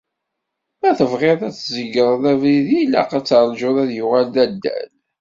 [0.79, 4.91] Ma tebɣiḍ ad tzegreḍ abrid ilaq ad terjuḍ ad yuɣal d adal.